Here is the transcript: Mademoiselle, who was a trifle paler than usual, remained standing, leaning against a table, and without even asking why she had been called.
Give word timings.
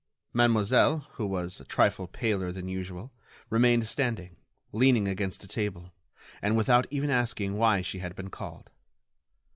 Mademoiselle, 0.33 1.05
who 1.11 1.27
was 1.27 1.59
a 1.59 1.63
trifle 1.63 2.07
paler 2.07 2.51
than 2.51 2.67
usual, 2.67 3.13
remained 3.51 3.87
standing, 3.87 4.35
leaning 4.71 5.07
against 5.07 5.43
a 5.43 5.47
table, 5.47 5.93
and 6.41 6.57
without 6.57 6.87
even 6.89 7.11
asking 7.11 7.55
why 7.55 7.81
she 7.83 7.99
had 7.99 8.15
been 8.15 8.31
called. 8.31 8.71